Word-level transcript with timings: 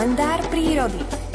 kalendár 0.00 0.40
prírody. 0.48 1.29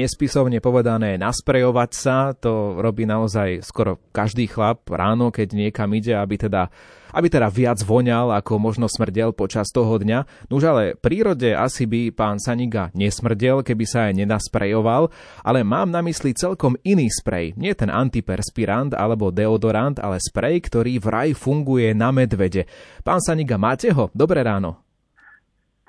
Nespisovne 0.00 0.64
povedané, 0.64 1.20
nasprejovať 1.20 1.90
sa, 1.92 2.32
to 2.32 2.80
robí 2.80 3.04
naozaj 3.04 3.60
skoro 3.60 4.00
každý 4.16 4.48
chlap 4.48 4.88
ráno, 4.88 5.28
keď 5.28 5.52
niekam 5.52 5.92
ide, 5.92 6.16
aby 6.16 6.40
teda, 6.40 6.72
aby 7.12 7.28
teda 7.28 7.52
viac 7.52 7.84
voňal, 7.84 8.32
ako 8.32 8.56
možno 8.56 8.88
smrdel 8.88 9.36
počas 9.36 9.68
toho 9.68 10.00
dňa. 10.00 10.48
Nuž 10.48 10.64
ale 10.64 10.96
prírode 10.96 11.52
asi 11.52 11.84
by 11.84 12.16
pán 12.16 12.40
Saniga 12.40 12.88
nesmrdel, 12.96 13.60
keby 13.60 13.84
sa 13.84 14.08
aj 14.08 14.24
nenasprejoval, 14.24 15.12
ale 15.44 15.68
mám 15.68 15.92
na 15.92 16.00
mysli 16.00 16.32
celkom 16.32 16.80
iný 16.80 17.12
sprej. 17.12 17.52
Nie 17.60 17.76
ten 17.76 17.92
antiperspirant 17.92 18.96
alebo 18.96 19.28
deodorant, 19.28 20.00
ale 20.00 20.16
sprej, 20.16 20.64
ktorý 20.64 20.96
vraj 20.96 21.36
funguje 21.36 21.92
na 21.92 22.08
medvede. 22.08 22.64
Pán 23.04 23.20
Saniga, 23.20 23.60
máte 23.60 23.92
ho? 23.92 24.08
Dobré 24.16 24.40
ráno. 24.40 24.89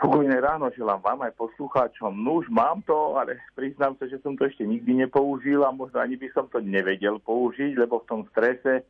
Pokojné 0.01 0.41
ráno 0.41 0.73
želám 0.73 0.97
vám 0.97 1.29
aj 1.29 1.37
poslucháčom. 1.37 2.09
No 2.25 2.41
už 2.41 2.49
mám 2.49 2.81
to, 2.89 3.21
ale 3.21 3.37
priznám 3.53 3.93
sa, 4.01 4.09
že 4.09 4.17
som 4.25 4.33
to 4.33 4.49
ešte 4.49 4.65
nikdy 4.65 5.05
nepoužil 5.05 5.61
a 5.61 5.69
možno 5.69 6.01
ani 6.01 6.17
by 6.17 6.25
som 6.33 6.49
to 6.49 6.57
nevedel 6.57 7.21
použiť, 7.21 7.77
lebo 7.77 8.01
v 8.01 8.09
tom 8.09 8.21
strese 8.33 8.81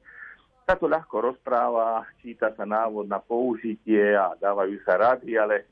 sa 0.63 0.79
to 0.79 0.87
ľahko 0.87 1.19
rozpráva, 1.19 2.07
číta 2.23 2.55
sa 2.55 2.63
návod 2.63 3.11
na 3.11 3.19
použitie 3.19 4.15
a 4.15 4.39
dávajú 4.39 4.79
sa 4.87 4.95
rady, 4.95 5.35
ale 5.35 5.67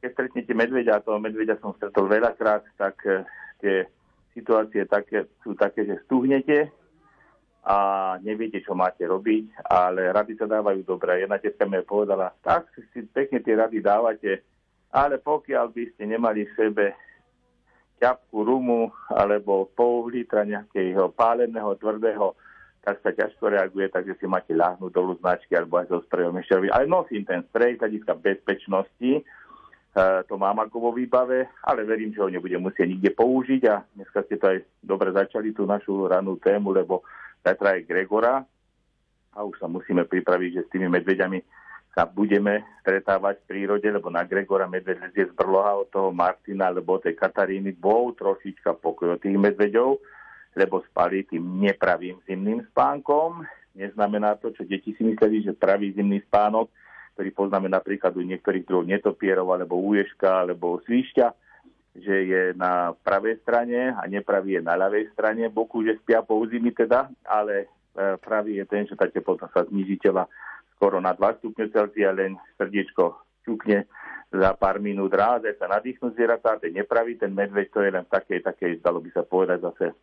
keď 0.00 0.16
stretnete 0.16 0.56
medveďa, 0.56 0.96
a 0.96 1.04
toho 1.04 1.20
medveďa 1.20 1.60
som 1.60 1.76
stretol 1.76 2.08
veľakrát, 2.08 2.64
tak 2.80 2.96
eh, 3.04 3.20
tie 3.60 3.84
situácie 4.32 4.88
také, 4.88 5.28
sú 5.44 5.52
také, 5.60 5.84
že 5.84 6.00
stuhnete 6.08 6.72
a 7.68 7.76
neviete, 8.24 8.64
čo 8.64 8.72
máte 8.72 9.04
robiť, 9.04 9.60
ale 9.68 10.08
rady 10.08 10.40
sa 10.40 10.48
dávajú 10.48 10.88
dobré. 10.88 11.20
Jedna 11.20 11.36
tetka 11.36 11.68
mi 11.68 11.84
povedala, 11.84 12.32
tak 12.40 12.72
si 12.96 13.04
pekne 13.04 13.44
tie 13.44 13.52
rady 13.60 13.84
dávate, 13.84 14.40
ale 14.90 15.22
pokiaľ 15.22 15.70
by 15.70 15.84
ste 15.94 16.04
nemali 16.10 16.46
v 16.46 16.56
sebe 16.58 16.84
ťapku 18.00 18.42
rumu 18.42 18.90
alebo 19.12 19.68
pol 19.76 20.08
litra 20.10 20.42
nejakého 20.42 21.12
páleného, 21.14 21.76
tvrdého, 21.76 22.34
tak 22.80 22.96
sa 23.04 23.12
ťažko 23.12 23.52
reaguje, 23.52 23.92
takže 23.92 24.16
si 24.16 24.24
máte 24.24 24.56
ľahnúť 24.56 24.88
dolu 24.88 25.12
značky 25.20 25.52
alebo 25.52 25.78
aj 25.78 25.92
so 25.92 26.00
sprejom 26.08 26.40
ešte 26.40 26.72
Ale 26.72 26.88
nosím 26.88 27.28
ten 27.28 27.44
sprej 27.44 27.76
z 27.76 27.80
hľadiska 27.84 28.12
bezpečnosti, 28.16 29.12
e, 29.20 29.22
to 30.24 30.34
mám 30.40 30.56
ako 30.64 30.88
vo 30.88 30.90
výbave, 30.96 31.44
ale 31.60 31.84
verím, 31.84 32.16
že 32.16 32.24
ho 32.24 32.32
nebudem 32.32 32.64
musieť 32.64 32.88
nikde 32.88 33.12
použiť 33.12 33.62
a 33.68 33.84
dneska 33.84 34.24
ste 34.24 34.40
to 34.40 34.46
aj 34.48 34.58
dobre 34.80 35.12
začali 35.12 35.52
tú 35.52 35.68
našu 35.68 36.08
ranú 36.08 36.40
tému, 36.40 36.72
lebo 36.72 37.04
zajtra 37.44 37.76
je 37.76 37.84
Gregora 37.84 38.40
a 39.36 39.38
už 39.44 39.60
sa 39.60 39.68
musíme 39.68 40.08
pripraviť, 40.08 40.50
že 40.56 40.62
s 40.64 40.72
tými 40.72 40.88
medveďami 40.88 41.38
sa 41.90 42.06
budeme 42.06 42.62
stretávať 42.82 43.42
v 43.42 43.48
prírode, 43.50 43.88
lebo 43.90 44.14
na 44.14 44.22
Gregora 44.22 44.70
medveď 44.70 45.10
je 45.10 45.26
z 45.26 45.34
Brloha 45.34 45.74
od 45.74 45.90
toho 45.90 46.14
Martina 46.14 46.70
alebo 46.70 46.96
od 46.96 47.02
tej 47.02 47.18
Kataríny 47.18 47.74
bol 47.74 48.14
trošička 48.14 48.78
pokoj 48.78 49.18
od 49.18 49.20
tých 49.20 49.34
medveďov, 49.34 49.98
lebo 50.54 50.82
spali 50.86 51.26
tým 51.26 51.42
nepravým 51.66 52.22
zimným 52.30 52.62
spánkom. 52.70 53.42
Neznamená 53.74 54.38
to, 54.38 54.54
čo 54.54 54.62
deti 54.62 54.94
si 54.94 55.02
mysleli, 55.02 55.42
že 55.42 55.58
pravý 55.58 55.90
zimný 55.90 56.22
spánok, 56.30 56.70
ktorý 57.18 57.30
poznáme 57.34 57.66
napríklad 57.66 58.14
u 58.14 58.22
niektorých 58.22 58.66
druhov 58.66 58.86
netopierov 58.86 59.50
alebo 59.50 59.82
úješka 59.82 60.46
alebo 60.46 60.78
svišťa, 60.86 61.26
že 61.98 62.16
je 62.22 62.42
na 62.54 62.94
pravej 63.02 63.42
strane 63.42 63.98
a 63.98 64.06
nepravý 64.06 64.58
je 64.58 64.62
na 64.62 64.78
ľavej 64.78 65.10
strane 65.10 65.50
boku, 65.50 65.82
že 65.82 65.98
spia 65.98 66.22
po 66.22 66.38
zimy 66.46 66.70
teda, 66.70 67.10
ale 67.26 67.66
e, 67.66 68.14
pravý 68.22 68.62
je 68.62 68.64
ten, 68.70 68.86
že 68.86 68.94
tá 68.94 69.10
teplota 69.10 69.50
sa 69.50 69.66
zniží 69.66 69.98
tela 69.98 70.30
skoro 70.80 70.96
na 70.96 71.12
2 71.12 71.44
stupne 71.44 71.68
Celsia, 71.68 72.16
len 72.16 72.40
srdiečko 72.56 73.20
čukne 73.44 73.84
za 74.32 74.56
pár 74.56 74.80
minút 74.80 75.12
ráz, 75.12 75.44
sa 75.60 75.68
nadýchnú 75.68 76.16
zvieratá, 76.16 76.56
ten 76.56 76.72
nepraví, 76.72 77.20
ten 77.20 77.36
medveď 77.36 77.68
to 77.68 77.84
je 77.84 77.90
len 77.92 78.08
v 78.08 78.14
takej, 78.16 78.40
takej, 78.40 78.80
dalo 78.80 79.04
by 79.04 79.12
sa 79.12 79.20
povedať 79.28 79.60
zase 79.60 79.86
e, 79.92 79.94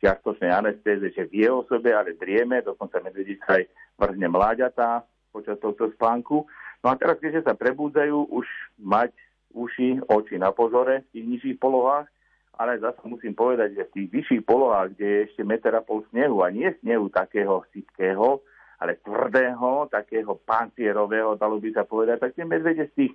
čiastočnej 0.00 0.48
anestéze, 0.48 1.12
že 1.12 1.28
vie 1.28 1.44
o 1.52 1.68
sebe, 1.68 1.92
ale 1.92 2.16
drieme, 2.16 2.64
dokonca 2.64 3.04
medvedica 3.04 3.60
aj 3.60 3.68
vrzne 4.00 4.32
mláďatá 4.32 5.04
počas 5.28 5.60
tohto 5.60 5.92
spánku. 5.92 6.48
No 6.80 6.86
a 6.88 6.96
teraz, 6.96 7.20
keďže 7.20 7.50
sa 7.50 7.58
prebúdzajú, 7.58 8.30
už 8.32 8.46
mať 8.80 9.12
uši, 9.52 10.06
oči 10.08 10.40
na 10.40 10.54
pozore 10.54 11.04
v 11.10 11.18
tých 11.18 11.26
nižších 11.26 11.58
polohách, 11.58 12.06
ale 12.54 12.78
zase 12.78 13.02
musím 13.10 13.34
povedať, 13.34 13.74
že 13.74 13.82
v 13.90 13.94
tých 13.98 14.08
vyšších 14.14 14.42
polohách, 14.46 14.94
kde 14.94 15.06
je 15.06 15.20
ešte 15.26 15.42
meter 15.42 15.74
a 15.74 15.82
pol 15.82 16.06
snehu 16.14 16.46
a 16.46 16.54
nie 16.54 16.70
snehu 16.78 17.10
takého 17.10 17.66
sypkého, 17.74 18.38
ale 18.80 18.98
tvrdého, 19.02 19.86
takého 19.90 20.34
pancierového, 20.42 21.38
dalo 21.38 21.60
by 21.62 21.70
sa 21.74 21.84
povedať, 21.86 22.20
tak 22.22 22.34
tie 22.34 22.46
medvede 22.46 22.90
z 22.90 22.94
tých 22.94 23.14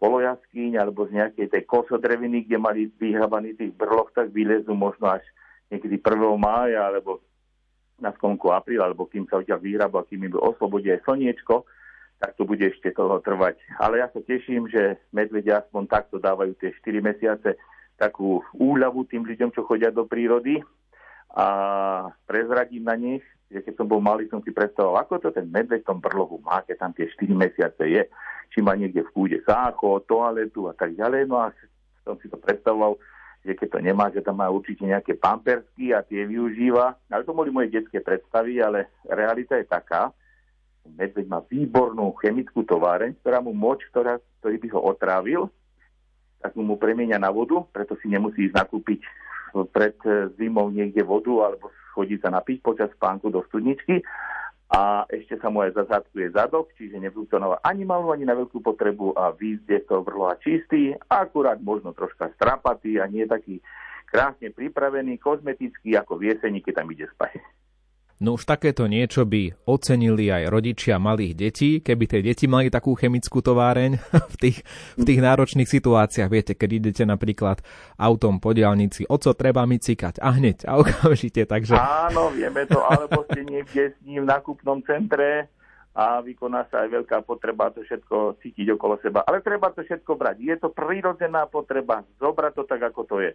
polojaskyň 0.00 0.80
alebo 0.80 1.06
z 1.08 1.16
nejakej 1.16 1.46
tej 1.48 1.62
kosodreviny, 1.64 2.44
kde 2.44 2.58
mali 2.58 2.80
vyhrabaný 2.88 3.56
tých 3.56 3.72
brloch, 3.72 4.10
tak 4.12 4.32
vylezú 4.34 4.74
možno 4.76 5.12
až 5.12 5.24
niekedy 5.70 6.00
1. 6.02 6.18
mája 6.36 6.84
alebo 6.84 7.24
na 7.96 8.10
skonku 8.12 8.50
apríla, 8.50 8.90
alebo 8.90 9.06
kým 9.06 9.24
sa 9.30 9.38
odtiaľ 9.38 9.62
vyhraba, 9.62 10.04
kým 10.04 10.26
im 10.26 10.34
oslobodí 10.34 10.90
aj 10.90 11.06
slniečko, 11.06 11.62
tak 12.18 12.34
to 12.34 12.42
bude 12.42 12.62
ešte 12.62 12.90
toho 12.90 13.22
trvať. 13.22 13.60
Ale 13.78 14.02
ja 14.02 14.10
sa 14.10 14.18
teším, 14.18 14.66
že 14.66 14.98
medvedia 15.14 15.62
aspoň 15.62 15.82
takto 15.86 16.16
dávajú 16.18 16.58
tie 16.58 16.74
4 16.74 17.00
mesiace 17.00 17.54
takú 17.94 18.42
úľavu 18.58 19.06
tým 19.06 19.22
ľuďom, 19.22 19.54
čo 19.54 19.62
chodia 19.62 19.94
do 19.94 20.02
prírody 20.04 20.58
a 21.34 21.46
prezradím 22.26 22.86
na 22.86 22.98
nich, 22.98 23.22
že 23.54 23.62
keď 23.62 23.74
som 23.78 23.86
bol 23.86 24.02
malý, 24.02 24.26
som 24.26 24.42
si 24.42 24.50
predstavoval, 24.50 25.06
ako 25.06 25.22
to 25.22 25.30
ten 25.30 25.46
medveď 25.46 25.86
v 25.86 25.88
tom 25.94 26.02
brlohu 26.02 26.42
má, 26.42 26.66
keď 26.66 26.76
tam 26.82 26.90
tie 26.90 27.06
4 27.06 27.30
mesiace 27.38 27.84
je, 27.86 28.02
či 28.50 28.58
má 28.58 28.74
niekde 28.74 29.06
v 29.06 29.14
kúde 29.14 29.38
sácho, 29.46 30.02
toaletu 30.10 30.66
a 30.66 30.74
tak 30.74 30.98
ďalej. 30.98 31.30
No 31.30 31.38
a 31.38 31.54
som 32.02 32.18
si 32.18 32.26
to 32.26 32.34
predstavoval, 32.34 32.98
že 33.46 33.54
keď 33.54 33.68
to 33.70 33.78
nemá, 33.78 34.10
že 34.10 34.26
tam 34.26 34.42
má 34.42 34.50
určite 34.50 34.82
nejaké 34.82 35.14
pampersky 35.14 35.94
a 35.94 36.02
tie 36.02 36.26
využíva. 36.26 36.98
Ale 37.06 37.22
to 37.22 37.30
boli 37.30 37.54
moje 37.54 37.70
detské 37.70 38.02
predstavy, 38.02 38.58
ale 38.58 38.90
realita 39.06 39.54
je 39.54 39.66
taká, 39.70 40.10
medveď 40.84 41.26
má 41.30 41.40
výbornú 41.46 42.10
chemickú 42.18 42.66
továreň, 42.66 43.16
ktorá 43.22 43.38
mu 43.38 43.54
moč, 43.54 43.86
ktorá, 43.94 44.18
ktorý 44.42 44.56
by 44.58 44.68
ho 44.74 44.80
otrávil, 44.82 45.42
tak 46.44 46.52
mu 46.60 46.76
premieňa 46.76 47.16
na 47.16 47.32
vodu, 47.32 47.64
preto 47.72 47.96
si 48.04 48.12
nemusí 48.12 48.52
ísť 48.52 48.60
nakúpiť 48.60 49.00
pred 49.70 49.94
zimou 50.34 50.66
niekde 50.74 51.06
vodu 51.06 51.46
alebo 51.46 51.70
chodiť 51.94 52.18
sa 52.26 52.30
napiť 52.34 52.58
počas 52.58 52.90
spánku 52.98 53.30
do 53.30 53.46
studničky 53.46 54.02
a 54.74 55.06
ešte 55.06 55.38
sa 55.38 55.54
mu 55.54 55.62
aj 55.62 55.78
zazadkuje 55.78 56.34
zadok, 56.34 56.74
čiže 56.74 56.98
nefunkcionoval 56.98 57.62
ani 57.62 57.86
malú, 57.86 58.10
ani 58.10 58.26
na 58.26 58.34
veľkú 58.34 58.58
potrebu 58.58 59.14
a 59.14 59.30
výjsť 59.30 59.66
je 59.70 59.80
to 59.86 60.02
vrloha 60.02 60.34
čistý, 60.42 60.98
akurát 61.06 61.62
možno 61.62 61.94
troška 61.94 62.34
strapatý 62.34 62.98
a 62.98 63.06
nie 63.06 63.22
taký 63.22 63.62
krásne 64.10 64.50
pripravený, 64.50 65.22
kozmetický 65.22 65.94
ako 65.94 66.18
v 66.18 66.34
jeseni, 66.34 66.58
keď 66.58 66.82
tam 66.82 66.90
ide 66.90 67.06
spať. 67.14 67.38
No 68.22 68.38
už 68.38 68.46
takéto 68.46 68.86
niečo 68.86 69.26
by 69.26 69.66
ocenili 69.66 70.30
aj 70.30 70.46
rodičia 70.46 71.02
malých 71.02 71.34
detí, 71.34 71.70
keby 71.82 72.04
tie 72.06 72.20
deti 72.22 72.46
mali 72.46 72.70
takú 72.70 72.94
chemickú 72.94 73.42
továreň 73.42 73.98
v 74.32 74.36
tých, 74.38 74.58
v 74.94 75.02
tých 75.02 75.20
náročných 75.20 75.66
situáciách. 75.66 76.30
Viete, 76.30 76.52
keď 76.54 76.70
idete 76.78 77.02
napríklad 77.02 77.58
autom 77.98 78.38
po 78.38 78.54
diálnici, 78.54 79.02
o 79.10 79.18
co 79.18 79.34
treba 79.34 79.66
mi 79.66 79.82
cikať 79.82 80.22
a 80.22 80.30
hneď 80.30 80.62
a 80.70 80.76
okamžite, 80.80 81.42
takže... 81.50 81.74
Áno, 81.74 82.30
vieme 82.30 82.62
to, 82.70 82.78
alebo 82.86 83.26
ste 83.26 83.42
niekde 83.42 83.90
s 83.90 83.98
ním 84.06 84.22
v 84.22 84.30
nákupnom 84.30 84.86
centre 84.86 85.50
a 85.94 86.22
vykoná 86.22 86.70
sa 86.70 86.86
aj 86.86 86.94
veľká 86.94 87.22
potreba 87.22 87.70
to 87.70 87.82
všetko 87.82 88.38
cítiť 88.42 88.78
okolo 88.78 88.98
seba. 89.02 89.26
Ale 89.26 89.42
treba 89.42 89.74
to 89.74 89.82
všetko 89.82 90.14
brať. 90.14 90.38
Je 90.42 90.54
to 90.58 90.70
prírodzená 90.70 91.50
potreba, 91.50 92.06
zobrať 92.22 92.52
to 92.58 92.62
tak, 92.66 92.82
ako 92.82 93.02
to 93.06 93.16
je. 93.22 93.34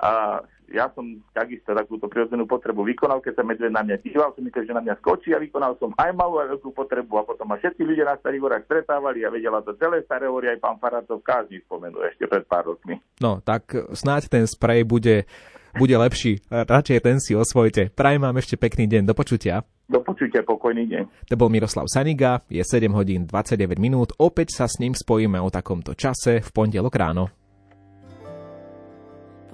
A 0.00 0.42
ja 0.72 0.88
som 0.96 1.04
takisto 1.36 1.76
takúto 1.76 2.08
prirodzenú 2.08 2.48
potrebu 2.48 2.82
vykonal, 2.88 3.20
keď 3.20 3.38
sa 3.38 3.44
medveď 3.44 3.70
na 3.70 3.84
mňa 3.84 3.96
díval, 4.00 4.32
som 4.32 4.42
myslel, 4.42 4.64
že 4.64 4.74
na 4.74 4.82
mňa 4.82 4.96
skočí 4.98 5.30
a 5.36 5.38
vykonal 5.38 5.76
som 5.76 5.92
aj 5.94 6.10
malú 6.16 6.40
aj 6.40 6.56
veľkú 6.56 6.72
potrebu 6.72 7.20
a 7.20 7.28
potom 7.28 7.46
ma 7.46 7.60
všetci 7.60 7.84
ľudia 7.84 8.08
na 8.08 8.16
Starých 8.18 8.42
horách 8.42 8.64
stretávali 8.64 9.22
a 9.22 9.30
vedela 9.30 9.60
to 9.60 9.76
celé 9.76 10.00
Staré 10.08 10.26
hory, 10.26 10.50
aj 10.50 10.58
pán 10.64 10.80
Faratov 10.80 11.20
každý 11.20 11.60
spomenul 11.68 12.08
ešte 12.08 12.24
pred 12.24 12.42
pár 12.48 12.74
rokmi. 12.74 12.96
No, 13.20 13.44
tak 13.44 13.76
snáď 13.92 14.32
ten 14.32 14.44
sprej 14.48 14.88
bude, 14.88 15.28
bude 15.76 15.94
lepší. 15.94 16.40
Radšej 16.48 16.98
ten 17.04 17.20
si 17.20 17.36
osvojte. 17.36 17.92
Prajem 17.92 18.24
vám 18.24 18.40
ešte 18.40 18.56
pekný 18.56 18.88
deň. 18.88 19.02
Do 19.04 19.14
počutia. 19.14 19.62
Do 19.84 20.00
počutia, 20.00 20.40
pokojný 20.40 20.88
deň. 20.88 21.28
To 21.28 21.36
bol 21.36 21.52
Miroslav 21.52 21.92
Saniga, 21.92 22.40
je 22.48 22.64
7 22.64 22.88
hodín 22.96 23.28
29 23.28 23.76
minút. 23.76 24.16
Opäť 24.16 24.56
sa 24.56 24.64
s 24.64 24.80
ním 24.80 24.96
spojíme 24.96 25.36
o 25.36 25.52
takomto 25.52 25.92
čase 25.92 26.40
v 26.40 26.50
pondelok 26.50 26.96
ráno. 26.96 27.43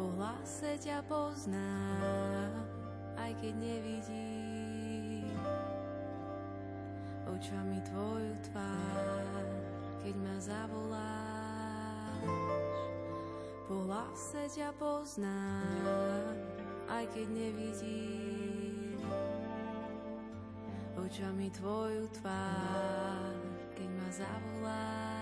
Po 0.01 0.09
hlase 0.17 0.81
ťa 0.81 1.05
pozná, 1.05 1.77
aj 3.21 3.37
keď 3.37 3.53
nevidím 3.53 5.37
očami 7.29 7.85
tvoju 7.85 8.33
tvár, 8.49 9.45
keď 10.01 10.15
ma 10.25 10.37
zavoláš. 10.41 12.25
Po 13.69 13.85
hlase 13.85 14.49
ťa 14.49 14.73
pozná, 14.81 15.69
aj 16.89 17.05
keď 17.13 17.27
nevidím 17.37 19.05
očami 20.97 21.53
tvoju 21.61 22.09
tvár, 22.17 23.37
keď 23.77 23.89
ma 24.01 24.09
zavoláš 24.09 25.20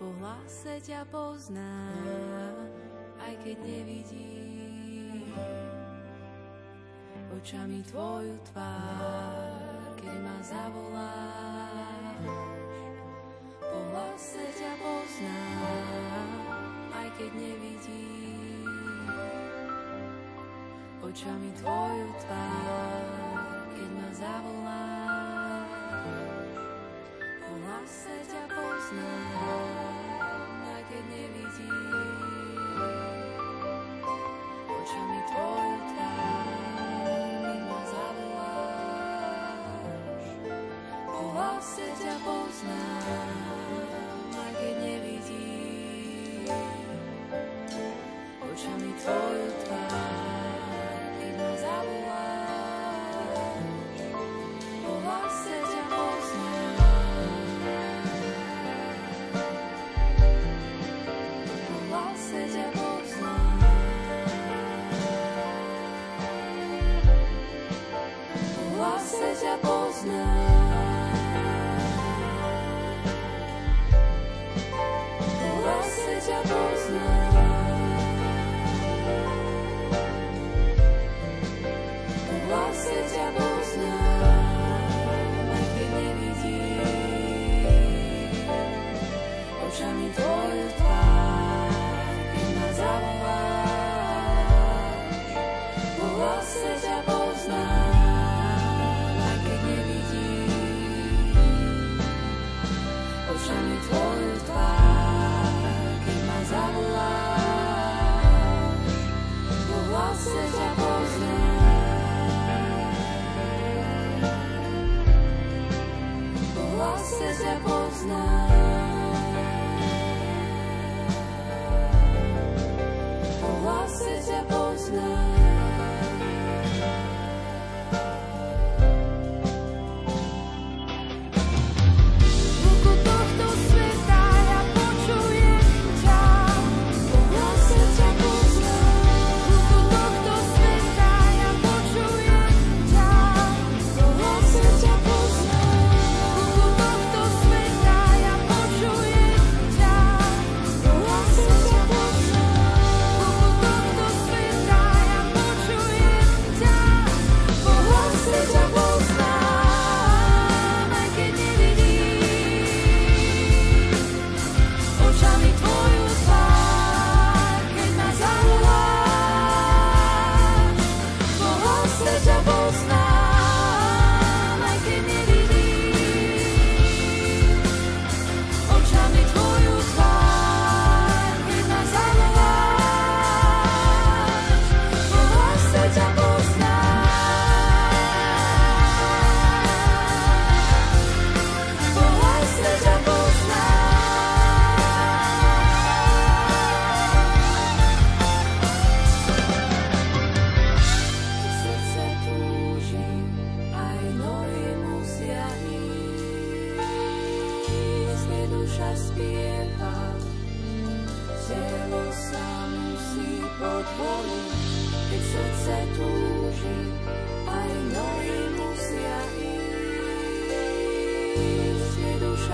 po 0.00 0.08
hlase 0.16 0.80
ťa 0.80 1.04
poznám, 1.12 2.56
aj 3.20 3.36
keď 3.44 3.56
nevidím. 3.60 5.28
Očami 7.36 7.84
tvoju 7.84 8.32
tvár, 8.48 9.92
keď 10.00 10.16
ma 10.24 10.38
zavolá, 10.40 11.20
Po 13.60 13.78
hlase 13.92 14.40
ťa 14.56 14.72
pozná, 14.80 15.44
aj 16.96 17.08
keď 17.20 17.30
nevidím. 17.36 18.64
Očami 21.04 21.52
tvoju 21.60 22.08
tvár, 22.24 23.04
keď 23.76 23.88
ma 24.00 24.08
zavolá. 24.16 24.89
Se 41.60 41.84
ťa 41.92 42.16
poznám, 42.24 43.36
aj 44.32 44.52
keď 44.56 44.74
nevidím 44.80 46.48
očami 48.40 48.90
tvoju 48.96 49.48
tvár, 49.68 50.56
keď 51.20 51.32
ma 51.36 51.52
zavolám, 51.60 53.60
po 54.80 54.92
hlase 55.04 55.56
ťa 55.68 55.82
poznám. 55.92 56.80
Po 61.44 61.76
hlase 61.92 62.40
ťa 62.56 62.66
poznám. 62.72 63.60
Po 68.48 68.64
hlase 68.80 69.28
ťa 69.44 69.54
poznám. 69.60 70.39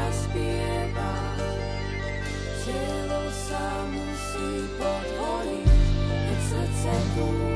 zaspieva. 0.06 1.14
Telo 2.66 3.22
sa 3.30 3.66
musí 3.90 4.50
podhoriť, 4.78 5.70
srdce 6.46 6.94
túži. 7.14 7.55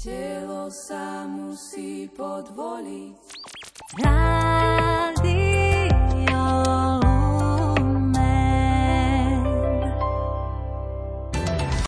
Telo 0.00 0.72
sa 0.72 1.28
musí 1.28 2.08
podvoliť. 2.08 3.20
Rád 4.00 4.39